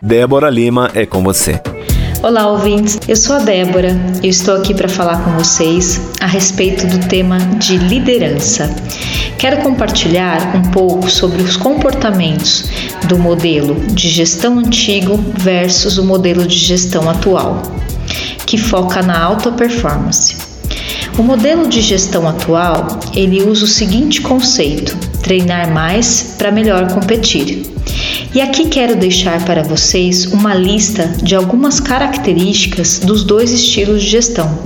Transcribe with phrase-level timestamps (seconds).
[0.00, 1.60] Débora Lima é com você.
[2.22, 3.00] Olá, ouvintes.
[3.08, 3.88] Eu sou a Débora
[4.22, 8.72] e estou aqui para falar com vocês a respeito do tema de liderança.
[9.38, 12.70] Quero compartilhar um pouco sobre os comportamentos
[13.08, 17.60] do modelo de gestão antigo versus o modelo de gestão atual,
[18.46, 20.36] que foca na alta performance.
[21.18, 22.86] O modelo de gestão atual,
[23.16, 27.77] ele usa o seguinte conceito: treinar mais para melhor competir.
[28.34, 34.10] E aqui quero deixar para vocês uma lista de algumas características dos dois estilos de
[34.10, 34.58] gestão,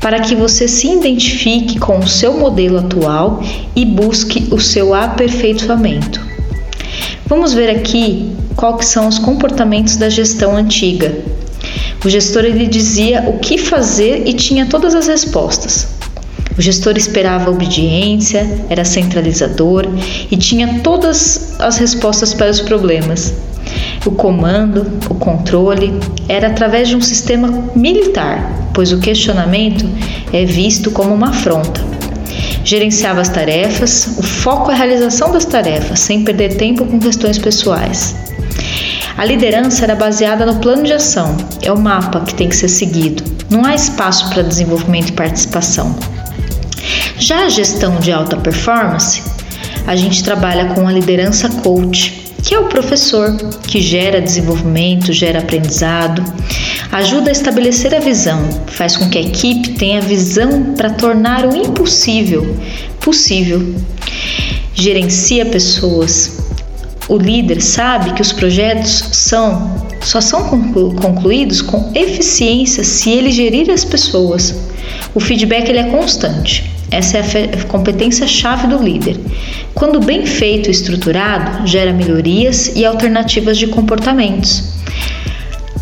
[0.00, 3.42] para que você se identifique com o seu modelo atual
[3.76, 6.20] e busque o seu aperfeiçoamento.
[7.26, 11.16] Vamos ver aqui quais são os comportamentos da gestão antiga.
[12.04, 15.99] O gestor ele dizia o que fazer e tinha todas as respostas.
[16.56, 19.86] O gestor esperava obediência, era centralizador
[20.30, 23.32] e tinha todas as respostas para os problemas.
[24.04, 25.92] O comando, o controle,
[26.28, 29.86] era através de um sistema militar, pois o questionamento
[30.32, 31.80] é visto como uma afronta.
[32.64, 37.38] Gerenciava as tarefas, o foco é a realização das tarefas, sem perder tempo com questões
[37.38, 38.14] pessoais.
[39.16, 42.68] A liderança era baseada no plano de ação, é o mapa que tem que ser
[42.68, 43.22] seguido.
[43.50, 45.94] Não há espaço para desenvolvimento e participação.
[47.20, 49.22] Já a gestão de alta performance,
[49.86, 53.36] a gente trabalha com a liderança coach, que é o professor
[53.68, 56.24] que gera desenvolvimento, gera aprendizado,
[56.90, 61.54] ajuda a estabelecer a visão, faz com que a equipe tenha visão para tornar o
[61.54, 62.56] impossível
[63.00, 63.74] possível.
[64.72, 66.38] Gerencia pessoas.
[67.06, 70.62] O líder sabe que os projetos são só são
[70.92, 74.54] concluídos com eficiência se ele gerir as pessoas.
[75.14, 76.70] O feedback ele é constante.
[76.90, 79.18] Essa é a competência-chave do líder.
[79.74, 84.74] Quando bem feito e estruturado, gera melhorias e alternativas de comportamentos.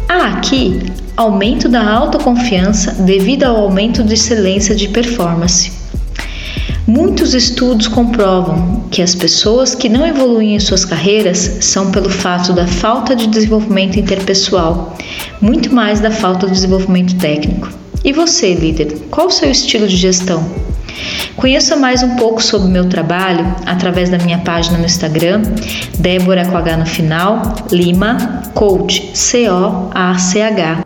[0.09, 0.81] Há aqui
[1.17, 5.78] aumento da autoconfiança devido ao aumento de excelência de performance.
[6.89, 12.55] Muitos estudos comprovam que as pessoas que não evoluem em suas carreiras são pelo fato
[12.55, 14.97] da falta de desenvolvimento interpessoal,
[15.39, 17.69] muito mais da falta de desenvolvimento técnico.
[18.03, 20.43] E você, líder, qual o seu estilo de gestão?
[21.37, 25.43] Conheça mais um pouco sobre o meu trabalho através da minha página no Instagram,
[25.99, 30.77] Débora com H no final, Lima, Coach, C-O-A-C-H.